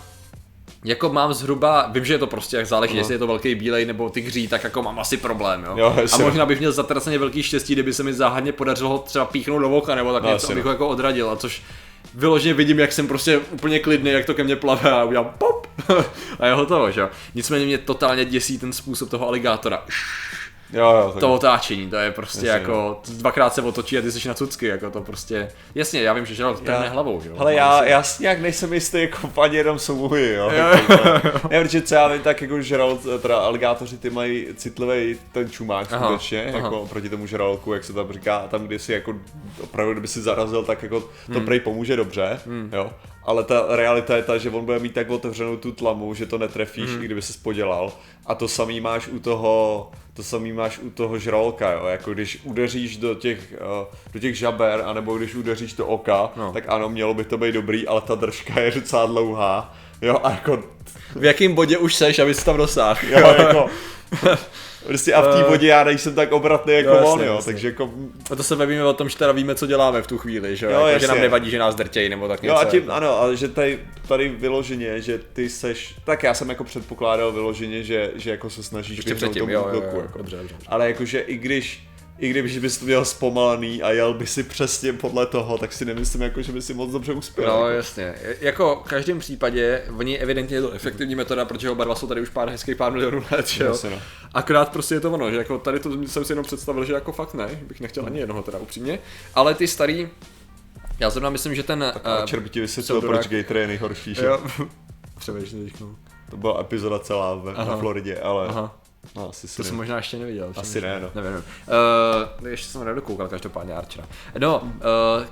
jako 0.85 1.09
mám 1.09 1.33
zhruba, 1.33 1.87
vím, 1.91 2.05
že 2.05 2.13
je 2.13 2.17
to 2.17 2.27
prostě 2.27 2.57
jak 2.57 2.65
záleží, 2.67 2.91
Aha. 2.91 2.97
jestli 2.99 3.13
je 3.13 3.17
to 3.19 3.27
velký 3.27 3.55
bílej 3.55 3.85
nebo 3.85 4.09
tygří, 4.09 4.47
tak 4.47 4.63
jako 4.63 4.81
mám 4.83 4.99
asi 4.99 5.17
problém, 5.17 5.63
jo. 5.63 5.73
Jo, 5.77 5.95
a 6.13 6.17
možná 6.17 6.45
bych 6.45 6.59
měl 6.59 6.71
zatraceně 6.71 7.19
velký 7.19 7.43
štěstí, 7.43 7.73
kdyby 7.73 7.93
se 7.93 8.03
mi 8.03 8.13
záhadně 8.13 8.51
podařilo 8.51 8.89
ho 8.89 8.97
třeba 8.97 9.25
píchnout 9.25 9.61
do 9.61 9.69
voka 9.69 9.95
nebo 9.95 10.13
tak 10.13 10.23
No, 10.23 10.29
něco, 10.33 10.51
abych 10.51 10.63
no. 10.63 10.67
ho 10.69 10.73
jako 10.73 10.87
odradil, 10.87 11.29
a 11.29 11.35
což 11.35 11.61
vyloženě 12.13 12.53
vidím, 12.53 12.79
jak 12.79 12.91
jsem 12.91 13.07
prostě 13.07 13.37
úplně 13.37 13.79
klidný, 13.79 14.11
jak 14.11 14.25
to 14.25 14.33
ke 14.33 14.43
mně 14.43 14.55
plave 14.55 14.91
a 14.91 15.03
udělám 15.03 15.33
pop 15.37 15.67
a 16.39 16.45
je 16.47 16.53
hotovo, 16.53 16.91
že 16.91 17.01
jo. 17.01 17.09
Nicméně 17.35 17.65
mě 17.65 17.77
totálně 17.77 18.25
děsí 18.25 18.57
ten 18.57 18.73
způsob 18.73 19.09
toho 19.09 19.27
aligátora. 19.27 19.85
Jo, 20.73 20.89
jo, 20.91 21.15
to 21.19 21.33
otáčení, 21.33 21.89
to 21.89 21.95
je 21.95 22.11
prostě 22.11 22.45
Jasně, 22.47 22.49
jako, 22.61 23.01
dvakrát 23.09 23.53
se 23.53 23.61
otočí 23.61 23.97
a 23.97 24.01
ty 24.01 24.11
jsi 24.11 24.27
na 24.27 24.33
cucky, 24.33 24.65
jako 24.67 24.91
to 24.91 25.01
prostě, 25.01 25.51
jasně, 25.75 26.01
já 26.01 26.13
vím, 26.13 26.25
že 26.25 26.35
Žerald 26.35 26.59
trhne 26.61 26.89
hlavou, 26.89 27.21
jo. 27.25 27.35
Ale 27.37 27.53
já, 27.55 27.83
já 27.85 28.03
si 28.03 28.23
nějak 28.23 28.39
nejsem 28.41 28.73
jistý, 28.73 29.01
jako 29.01 29.41
ani 29.41 29.57
jenom 29.57 29.79
souboji, 29.79 30.33
jo. 30.33 30.49
Jako, 30.49 30.93
ne, 31.49 31.63
protože 31.63 31.81
co 31.81 31.95
já 31.95 32.07
vím, 32.07 32.21
tak 32.21 32.41
jako 32.41 32.61
žralot, 32.61 32.99
teda 33.21 33.37
aligátoři 33.37 33.97
ty 33.97 34.09
mají 34.09 34.47
citlivý 34.55 35.19
ten 35.31 35.49
čumák 35.51 35.93
Aha, 35.93 36.05
skutečně, 36.07 36.45
aha. 36.49 36.57
jako 36.57 36.85
proti 36.89 37.09
tomu 37.09 37.25
žraloku, 37.27 37.73
jak 37.73 37.83
se 37.83 37.93
tam 37.93 38.13
říká, 38.13 38.35
a 38.37 38.47
tam, 38.47 38.67
kde 38.67 38.79
si 38.79 38.93
jako 38.93 39.15
opravdu, 39.63 39.91
kdyby 39.91 40.07
si 40.07 40.21
zarazil, 40.21 40.63
tak 40.63 40.83
jako 40.83 40.99
to 40.99 41.07
Hmm. 41.33 41.45
prej 41.45 41.59
pomůže 41.59 41.95
dobře, 41.95 42.39
jo. 42.71 42.91
Ale 43.29 43.43
ta 43.43 43.65
realita 43.69 44.15
je 44.15 44.23
ta, 44.23 44.37
že 44.37 44.49
on 44.49 44.65
bude 44.65 44.79
mít 44.79 44.93
tak 44.93 45.09
otevřenou 45.09 45.57
tu 45.57 45.71
tlamu, 45.71 46.13
že 46.13 46.25
to 46.25 46.37
netrefíš, 46.37 46.89
Hmm. 46.89 47.01
i 47.01 47.05
kdyby 47.05 47.21
se 47.21 47.33
podělal. 47.43 47.91
A 48.25 48.35
to 48.35 48.47
samý 48.47 48.81
máš 48.81 49.07
u 49.07 49.19
toho, 49.19 49.91
to 50.13 50.23
samý 50.23 50.53
máš 50.53 50.79
u 50.79 50.89
toho 50.89 51.19
žraloka, 51.19 51.71
jo. 51.71 51.85
Jako 51.85 52.13
když 52.13 52.39
udeříš 52.43 52.97
do 52.97 53.15
těch, 53.15 53.39
eh, 53.53 53.85
do 54.13 54.19
těch 54.19 54.35
žaber, 54.37 54.81
anebo 54.85 55.17
když 55.17 55.35
udeříš 55.35 55.73
do 55.73 55.85
oka, 55.87 56.29
No. 56.35 56.53
tak 56.53 56.63
ano, 56.67 56.89
mělo 56.89 57.13
by 57.13 57.23
to 57.23 57.37
být 57.37 57.51
dobrý, 57.51 57.87
ale 57.87 58.01
ta 58.01 58.15
držka 58.15 58.59
je 58.59 58.71
docela 58.71 59.05
dlouhá. 59.05 59.75
Jo, 60.01 60.17
a 60.23 60.31
jako, 60.31 60.63
V 61.15 61.23
jakém 61.23 61.53
bodě 61.55 61.77
už 61.77 61.95
seš, 61.95 62.19
aby 62.19 62.33
jsi 62.33 62.45
tam 62.45 62.57
dosáhl? 62.57 62.99
jo, 63.09 63.27
jako, 63.39 63.69
prostě 64.87 65.13
a 65.13 65.21
v 65.21 65.35
té 65.37 65.43
vodě 65.49 65.67
já 65.67 65.83
nejsem 65.83 66.15
tak 66.15 66.31
obratný 66.31 66.73
jako 66.73 66.89
Eh. 66.89 66.91
Jo, 66.91 66.97
jasně, 66.97 67.11
on, 67.13 67.23
jo, 67.23 67.35
jasně. 67.35 67.53
takže 67.53 67.67
jako, 67.67 67.89
A 68.31 68.35
to 68.35 68.43
se 68.43 68.55
bavíme 68.55 68.83
o 68.85 68.93
tom, 68.93 69.09
že 69.09 69.17
teda 69.17 69.31
víme, 69.31 69.55
co 69.55 69.67
děláme 69.67 70.01
v 70.01 70.07
tu 70.07 70.17
chvíli, 70.17 70.55
že 70.55 70.65
jo? 70.65 70.71
Jo, 70.71 70.85
jako, 70.87 70.99
že 70.99 71.07
nám 71.07 71.19
nevadí, 71.21 71.49
že 71.51 71.59
nás 71.59 71.75
drtějí 71.75 72.09
nebo 72.09 72.27
tak 72.27 72.43
jo 72.43 72.53
něco. 72.53 72.67
a 72.67 72.71
tím, 72.71 72.79
jako. 72.79 72.91
ano, 72.93 73.19
ale 73.19 73.35
že 73.35 73.47
tady, 73.47 73.79
tady 74.07 74.29
vyloženě, 74.29 75.01
že 75.01 75.19
ty 75.33 75.49
seš, 75.49 75.95
tak 76.05 76.23
já 76.23 76.33
jsem 76.33 76.49
jako 76.49 76.63
předpokládal 76.63 77.31
vyloženě, 77.31 77.83
že, 77.83 78.11
že 78.15 78.31
jako 78.31 78.49
se 78.49 78.63
snažíš 78.63 78.97
Ještě 78.97 79.15
předtím, 79.15 79.39
tomu 79.39 79.51
jo, 79.51 79.69
jo, 79.73 79.75
jo, 79.75 79.81
jako. 79.85 80.17
dobře, 80.17 80.17
dobře. 80.17 80.37
dobře. 80.37 80.55
Ale 80.67 80.87
jakože 80.87 81.19
i 81.19 81.37
když 81.37 81.83
i 82.19 82.29
když 82.29 82.57
bys 82.57 82.77
to 82.77 82.85
měl 82.85 83.05
zpomalený 83.05 83.81
a 83.81 83.91
jel 83.91 84.13
by 84.13 84.27
si 84.27 84.43
přesně 84.43 84.93
podle 84.93 85.25
toho, 85.25 85.57
tak 85.57 85.73
si 85.73 85.85
nemyslím, 85.85 86.21
jako, 86.21 86.41
že 86.41 86.51
by 86.51 86.61
si 86.61 86.73
moc 86.73 86.91
dobře 86.91 87.13
uspěl. 87.13 87.47
No 87.47 87.53
jako. 87.53 87.69
jasně, 87.69 88.15
jako 88.39 88.81
v 88.85 88.89
každém 88.89 89.19
případě, 89.19 89.81
oni 89.97 90.17
evidentně 90.17 90.57
je 90.57 90.61
to 90.61 90.71
efektivní 90.71 91.15
metoda, 91.15 91.45
protože 91.45 91.69
oba 91.69 91.83
dva 91.83 91.95
jsou 91.95 92.07
tady 92.07 92.21
už 92.21 92.29
pár 92.29 92.49
hezkých 92.49 92.75
pár 92.75 92.91
milionů 92.91 93.23
let, 93.31 93.47
že 93.47 93.63
jo? 93.63 93.69
Jasně, 93.69 93.89
no. 93.89 94.01
Akorát 94.33 94.71
prostě 94.71 94.95
je 94.95 94.99
to 94.99 95.11
ono, 95.11 95.31
že 95.31 95.37
jako 95.37 95.57
tady 95.57 95.79
to 95.79 96.07
jsem 96.07 96.25
si 96.25 96.31
jenom 96.31 96.45
představil, 96.45 96.85
že 96.85 96.93
jako 96.93 97.11
fakt 97.11 97.33
ne, 97.33 97.47
bych 97.67 97.81
nechtěl 97.81 98.05
ani 98.05 98.19
jednoho 98.19 98.43
teda 98.43 98.57
upřímně, 98.57 98.99
ale 99.35 99.53
ty 99.53 99.67
starý, 99.67 100.09
já 100.99 101.09
zrovna 101.09 101.29
myslím, 101.29 101.55
že 101.55 101.63
ten... 101.63 101.83
A 101.83 102.21
eh, 102.23 102.27
Čer 102.27 102.39
by 102.39 102.49
ti 102.49 102.61
vysvětlil, 102.61 103.01
proč 103.01 103.27
Gator 103.27 103.57
je 103.57 103.67
nejhorší, 103.67 104.15
že? 104.15 104.25
jo, 104.25 104.43
no. 105.81 105.95
To 106.29 106.37
byla 106.37 106.61
epizoda 106.61 106.99
celá 106.99 107.35
ve, 107.35 107.53
Aha. 107.53 107.71
na 107.71 107.77
Floridě, 107.77 108.19
ale 108.19 108.47
Aha, 108.47 108.79
no, 109.15 109.29
asi 109.29 109.47
si 109.47 109.57
to 109.57 109.63
jsem 109.63 109.75
možná 109.75 109.97
ještě 109.97 110.17
neviděl. 110.17 110.53
Asi 110.57 110.81
ne, 110.81 110.99
no. 110.99 111.11
Nevím, 111.15 111.31
nevím. 111.31 111.45
Uh, 112.41 112.47
ještě 112.47 112.67
jsem 112.67 112.85
nedokoukal, 112.85 113.27
každopádně 113.27 113.73
Archera. 113.73 114.07
No, 114.37 114.59
uh, 114.59 114.69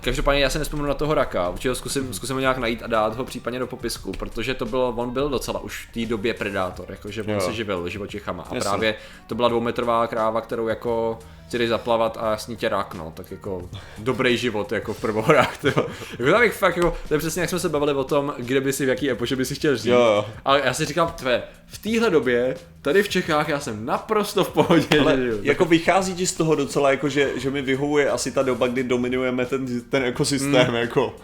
každopádně 0.02 0.42
já 0.42 0.50
se 0.50 0.60
nespomenu 0.60 0.88
na 0.88 0.94
toho 0.94 1.14
raka, 1.14 1.50
určitě 1.50 1.70
ho 1.70 1.76
zkusím, 1.76 2.14
zkusím 2.14 2.36
ho 2.36 2.40
nějak 2.40 2.58
najít 2.58 2.84
a 2.84 2.88
dát 2.88 3.16
ho 3.16 3.26
případně 3.26 3.60
do 3.60 3.68
popisku, 3.68 4.12
protože 4.12 4.54
to 4.54 4.66
bylo, 4.66 4.90
on 4.90 5.10
byl 5.10 5.30
docela 5.30 5.60
už 5.60 5.88
v 5.90 5.94
té 5.94 6.06
době 6.10 6.34
predátor, 6.34 6.86
jakože 6.90 7.24
on 7.24 7.30
Jo. 7.30 7.42
se 7.42 7.54
živil 7.54 7.90
živočichama 7.90 8.44
a 8.44 8.56
Jasně. 8.56 8.70
právě 8.70 8.96
to 9.28 9.36
byla 9.36 9.50
dvoumetrová 9.50 10.08
kráva, 10.08 10.42
kterou 10.42 10.68
jako 10.68 11.20
si 11.50 11.58
jdeš 11.58 11.70
zaplavat 11.70 12.18
a 12.22 12.38
s 12.38 12.48
ní 12.48 12.56
tě 12.56 12.70
rákno, 12.70 13.14
tak 13.16 13.32
jako 13.32 13.70
dobrý 13.98 14.38
život 14.38 14.72
jako 14.72 14.94
v 14.94 15.02
prvohorách, 15.02 15.58
to 15.62 15.68
jako 15.68 16.32
tam 16.32 16.42
bych 16.42 16.54
fakt 16.54 16.78
jako, 16.78 16.98
to 17.08 17.14
je 17.14 17.18
přesně 17.18 17.42
jak 17.42 17.50
jsme 17.50 17.60
se 17.60 17.70
bavili 17.70 17.94
o 17.94 18.04
tom, 18.04 18.34
kde 18.38 18.62
by 18.62 18.74
si 18.74 18.86
v 18.86 18.90
jaký 18.90 19.12
epoše 19.12 19.36
by 19.36 19.46
si 19.46 19.56
chtěl 19.56 19.76
žít. 19.76 19.90
Jo, 19.90 20.00
jo. 20.00 20.26
Ale 20.46 20.62
já 20.66 20.74
si 20.74 20.86
říkám, 20.86 21.12
tvé, 21.12 21.44
v 21.68 21.78
téhle 21.78 22.10
době, 22.10 22.56
tady 22.82 23.04
v 23.04 23.10
Čechách, 23.10 23.50
já 23.50 23.60
jsem 23.60 23.86
naprosto 23.86 24.44
v 24.44 24.50
pohodě. 24.50 25.00
Ale 25.00 25.18
že 25.18 25.24
žiju. 25.24 25.40
jako 25.44 25.66
vychází 25.66 26.16
ti 26.16 26.28
z 26.28 26.34
toho 26.34 26.56
docela, 26.56 26.92
jako 26.92 27.10
že, 27.10 27.32
že 27.38 27.52
mi 27.52 27.62
vyhovuje 27.62 28.12
asi 28.12 28.32
ta 28.32 28.44
doba, 28.44 28.68
kdy 28.68 28.84
dominujeme 28.84 29.46
ten, 29.46 29.82
ten 29.82 30.04
ekosystém, 30.04 30.76
jako. 30.76 31.16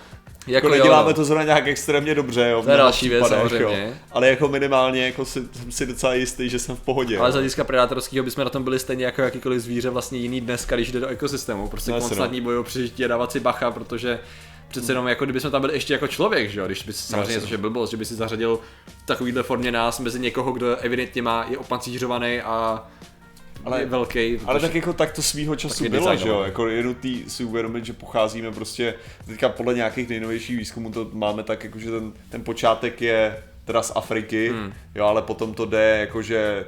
Jako, 0.48 0.68
jo, 0.68 0.74
neděláme 0.74 1.08
no. 1.08 1.14
to 1.14 1.26
zrovna 1.26 1.44
nějak 1.44 1.68
extrémně 1.68 2.16
dobře, 2.16 2.50
jo. 2.50 2.62
To 2.64 2.72
je 2.72 2.78
další 2.78 3.10
věc, 3.10 3.28
samozřejmě. 3.28 3.86
Jo. 3.88 3.94
Ale 4.12 4.30
jako 4.30 4.48
minimálně 4.48 5.06
jako 5.06 5.26
si, 5.26 5.44
jsem 5.54 5.72
si 5.72 5.86
docela 5.86 6.14
jistý, 6.14 6.50
že 6.50 6.60
jsem 6.60 6.76
v 6.76 6.82
pohodě. 6.82 7.18
Ale 7.18 7.32
z 7.32 7.36
jo. 7.36 7.38
hlediska 7.38 7.64
predátorského 7.64 8.24
bychom 8.24 8.44
na 8.44 8.50
tom 8.50 8.64
byli 8.64 8.80
stejně 8.80 9.06
jako 9.06 9.22
jakýkoliv 9.22 9.62
zvíře 9.62 9.90
vlastně 9.90 10.20
jiný 10.20 10.42
dneska, 10.42 10.76
když 10.76 10.92
jde 10.92 11.00
do 11.00 11.08
ekosystému. 11.08 11.68
Prostě 11.68 11.92
No, 11.92 11.98
jasně, 11.98 12.10
konstantní 12.10 12.42
boj 12.42 12.58
o 12.58 12.64
přežití 12.64 13.06
a 13.06 13.08
dávat 13.08 13.32
si 13.32 13.40
bacha, 13.40 13.72
protože 13.72 14.20
přece 14.68 14.92
jenom 14.92 15.08
jako 15.08 15.26
kdybychom 15.26 15.52
tam 15.52 15.62
byli 15.62 15.74
ještě 15.74 15.94
jako 15.94 16.08
člověk, 16.08 16.52
že 16.52 16.60
jo, 16.60 16.66
když 16.66 16.84
by 16.84 16.94
si 16.94 17.08
samozřejmě, 17.08 17.34
jasně. 17.34 17.42
což 17.42 17.52
je 17.52 17.58
blbost, 17.58 17.92
že 17.92 17.98
by 17.98 18.06
si 18.06 18.16
zařadil 18.16 18.60
v 18.88 19.06
takovýhle 19.06 19.44
formě 19.44 19.72
nás 19.72 20.00
mezi 20.00 20.20
někoho, 20.20 20.52
kdo 20.52 20.76
evidentně 20.76 21.22
má, 21.22 21.46
je 21.50 21.58
opancířovaný 21.58 22.42
a 22.42 22.88
ale, 23.66 23.80
je 23.80 23.86
velký. 23.86 24.40
Ale 24.46 24.60
tak 24.60 24.76
jako 24.76 24.94
tak 24.94 25.12
to 25.14 25.22
svýho 25.22 25.56
času 25.56 25.90
bylo, 25.90 26.02
že 26.02 26.08
jo, 26.08 26.12
designované. 26.12 26.48
jako 26.48 26.68
je 26.68 26.84
nutný 26.84 27.24
si 27.28 27.44
uvědomit, 27.44 27.86
že 27.86 27.94
pocházíme 27.94 28.52
prostě, 28.52 28.96
teďka 29.26 29.50
podle 29.50 29.74
nějakých 29.74 30.10
nejnovějších 30.10 30.58
výzkumů 30.58 30.92
to 30.92 31.10
máme 31.14 31.44
tak, 31.44 31.64
jako 31.64 31.80
že 31.80 31.92
ten, 31.92 32.14
ten 32.30 32.44
počátek 32.44 33.02
je 33.02 33.44
teda 33.66 33.84
z 33.84 33.92
Afriky, 33.96 34.50
hmm. 34.50 34.74
jo, 34.96 35.06
ale 35.06 35.22
potom 35.22 35.54
to 35.54 35.66
jde 35.66 35.98
jakože 36.00 36.66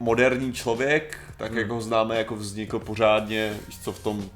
moderní 0.00 0.52
člověk, 0.52 1.18
tak 1.36 1.50
hmm. 1.50 1.58
jako 1.58 1.74
ho 1.74 1.80
známe, 1.80 2.18
jako 2.18 2.36
vznikl 2.36 2.78
pořádně, 2.78 3.56
co, 3.82 3.92
v 3.92 4.02
tom 4.02 4.30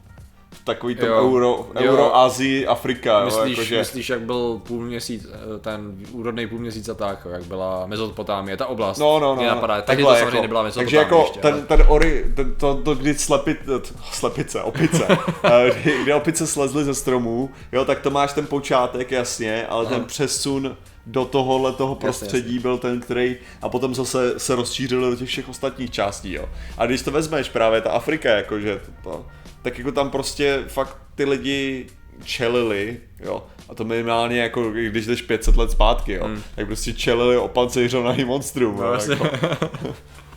takový 0.67 0.97
Jo. 1.01 1.15
Euro, 1.17 1.67
Jo. 1.81 1.93
Euroázii, 1.93 2.67
Afrika, 2.67 3.19
jo, 3.19 3.25
Myslíš, 3.25 3.59
jakože, 3.59 3.79
myslíš, 3.79 4.09
jak 4.09 4.21
byl 4.21 4.61
půl 4.67 4.85
měsíc, 4.85 5.27
eh, 5.33 5.59
ten 5.59 5.97
úrodný 6.13 6.47
půl 6.47 6.59
měsíc 6.59 6.89
a 6.89 6.95
tak, 6.95 7.27
jak 7.33 7.45
byla 7.45 7.87
Mezopotámie, 7.87 8.57
ta 8.57 8.67
oblast, 8.67 8.99
No, 8.99 9.19
no, 9.21 9.27
no. 9.27 9.37
mě 9.37 9.47
no. 9.47 9.55
napadá, 9.55 9.75
taky 9.75 9.87
Takhle 9.87 10.05
to 10.15 10.19
samozřejmě 10.19 10.37
jako, 10.37 10.43
nebyla 10.43 10.63
Takže 10.63 10.97
Mezopotámie 10.97 11.03
jako 11.03 11.19
ještě, 11.21 11.41
ten, 11.41 11.55
ale- 11.55 11.63
ten 11.63 11.85
ori, 11.89 12.25
ten, 12.35 12.55
to, 12.55 12.75
to, 12.75 12.95
kdy 12.95 13.15
slepit, 13.15 13.59
slepice, 14.13 14.63
opice, 14.63 15.07
eh, 15.45 15.71
kdy, 15.83 16.03
kdy 16.03 16.13
opice 16.15 16.47
slezly 16.47 16.85
ze 16.85 16.95
stromů, 16.95 17.51
jo, 17.73 17.85
tak 17.85 18.01
to 18.01 18.11
máš 18.11 18.33
ten 18.33 18.47
počátek, 18.47 19.11
jasně, 19.11 19.67
ale 19.67 19.87
ten 19.87 20.05
přesun 20.05 20.77
do 21.07 21.25
tohohle 21.25 21.73
toho 21.73 21.95
prostředí 21.95 22.59
byl 22.59 22.79
ten, 22.79 23.01
který 23.01 23.37
a 23.63 23.69
potom 23.69 23.95
zase 23.95 24.35
se 24.39 24.55
rozšířil 24.55 25.11
do 25.11 25.17
těch 25.17 25.29
všech 25.29 25.49
ostatních 25.49 25.91
částí, 25.91 26.33
jo. 26.33 26.45
A 26.79 26.87
když 26.87 27.03
to 27.03 27.11
vezmeš 27.11 27.49
právě 27.49 27.81
ta 27.81 27.91
Afrika, 27.91 28.29
jakože 28.31 28.81
to, 28.87 29.11
to, 29.11 29.27
tak 29.67 29.79
jako 29.79 29.93
tam 29.93 30.11
prostě 30.11 30.65
fakt 30.67 30.97
ty 31.15 31.25
lidi 31.25 31.87
čelili, 32.25 32.97
jo, 33.21 33.47
a 33.69 33.75
to 33.75 33.85
minimálně 33.85 34.41
jako, 34.41 34.71
když 34.71 35.07
jdeš 35.07 35.23
500 35.23 35.57
let 35.57 35.71
zpátky, 35.71 36.13
jo, 36.13 36.29
mm. 36.29 36.43
tak 36.55 36.67
prostě 36.67 36.93
čelili 36.93 37.37
opancejřovaný 37.39 38.25
monstrum, 38.25 38.77
No, 38.77 38.85
jo, 38.85 39.01
jako. 39.11 39.31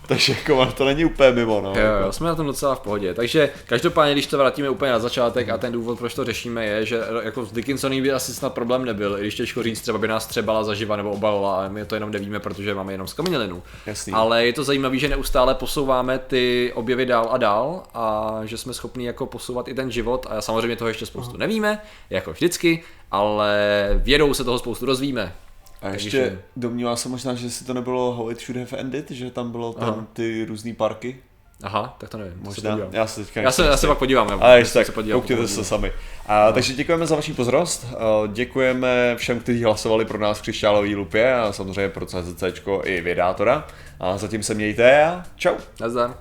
Takže 0.10 0.34
jako 0.34 0.66
to 0.66 0.86
není 0.86 1.06
úplně 1.06 1.32
mimo, 1.32 1.62
no. 1.62 1.70
Jo, 1.70 1.82
jako. 1.82 2.06
jo, 2.06 2.12
jsme 2.12 2.28
na 2.28 2.36
tom 2.36 2.46
docela 2.46 2.76
v 2.76 2.80
pohodě. 2.80 3.14
Takže 3.14 3.50
každopádně, 3.66 4.14
když 4.14 4.28
to 4.28 4.38
vrátíme 4.38 4.70
úplně 4.70 4.92
na 4.92 5.00
začátek 5.00 5.50
a 5.50 5.58
ten 5.58 5.74
důvod, 5.74 6.00
proč 6.00 6.14
to 6.14 6.26
řešíme, 6.26 6.66
je, 6.66 6.86
že 6.86 7.02
jako 7.24 7.46
s 7.46 7.52
Dickinsonem 7.52 8.04
by 8.04 8.12
asi 8.12 8.34
snad 8.34 8.54
problém 8.54 8.86
nebyl, 8.86 9.18
i 9.18 9.22
když 9.22 9.36
těžko 9.36 9.64
říct, 9.64 9.82
třeba 9.82 9.98
by 9.98 10.08
nás 10.08 10.28
třebala 10.28 10.64
zaživa 10.64 10.96
nebo 10.96 11.12
obalila, 11.12 11.56
ale 11.56 11.70
my 11.70 11.86
to 11.86 11.96
jenom 11.96 12.12
nevíme, 12.12 12.40
protože 12.40 12.74
máme 12.74 12.94
jenom 12.94 13.08
zkominilinu. 13.08 13.64
Jasný. 13.86 14.14
Ale 14.14 14.46
je 14.46 14.54
to 14.54 14.64
zajímavé, 14.64 14.98
že 14.98 15.08
neustále 15.08 15.56
posouváme 15.56 16.20
ty 16.20 16.72
objevy 16.76 17.06
dál 17.06 17.28
a 17.32 17.38
dál 17.38 17.84
a 17.94 18.40
že 18.46 18.58
jsme 18.58 18.74
schopni 18.74 19.06
jako 19.06 19.26
posouvat 19.26 19.68
i 19.68 19.74
ten 19.74 19.92
život 19.92 20.28
a 20.30 20.42
samozřejmě 20.42 20.76
toho 20.76 20.88
ještě 20.88 21.06
spoustu 21.06 21.38
nevíme, 21.38 21.82
jako 22.10 22.32
vždycky, 22.32 22.84
ale 23.12 23.58
vědou 23.96 24.34
se 24.34 24.44
toho 24.44 24.60
spoustu 24.60 24.86
dozvíme. 24.86 25.34
A 25.82 25.90
ještě 25.90 26.22
Takže- 26.22 26.40
domnívá 26.56 26.96
se 26.96 27.10
možná, 27.10 27.34
že 27.34 27.50
si 27.50 27.66
to 27.66 27.74
nebylo 27.74 28.12
How 28.14 28.32
It 28.32 28.40
Should 28.42 28.58
Have 28.72 28.82
Ended, 28.82 29.12
že 29.12 29.32
tam 29.32 29.52
bylo 29.52 29.74
tam 29.74 29.90
Aha. 29.90 30.06
ty 30.14 30.46
různý 30.46 30.74
parky. 30.74 31.18
Aha, 31.64 31.96
tak 32.00 32.10
to 32.10 32.18
nevím. 32.18 32.34
to 32.34 32.40
se 32.40 32.46
Možná, 32.46 32.72
podívám. 32.72 32.94
já 32.94 33.08
se 33.08 33.26
teďka 33.26 33.42
Já 33.42 33.52
se, 33.52 33.66
já 33.66 33.78
se 33.78 33.88
pak 33.88 33.98
podívám. 33.98 34.28
Ale 34.42 34.58
ještě 34.60 34.74
se 34.74 34.86
tak, 34.86 34.94
podívám, 34.96 35.22
koukněte 35.22 35.48
se 35.48 35.64
sami. 35.64 35.92
A, 36.28 36.52
takže 36.52 36.74
děkujeme 36.74 37.06
za 37.08 37.16
vaši 37.16 37.34
pozornost, 37.34 37.86
a 37.98 38.28
děkujeme 38.28 39.16
všem, 39.18 39.40
kteří 39.40 39.64
hlasovali 39.64 40.06
pro 40.06 40.18
nás 40.18 40.38
v 40.38 40.42
křišťálový 40.42 40.96
lupě 40.96 41.34
a 41.36 41.54
samozřejmě 41.54 41.90
pro 41.90 42.06
CZC 42.06 42.44
i 42.84 43.02
Vědátora. 43.02 43.68
A 44.00 44.18
zatím 44.18 44.44
se 44.44 44.54
mějte 44.54 45.04
a 45.06 45.24
čau. 45.36 45.56
Nazdar. 45.82 46.16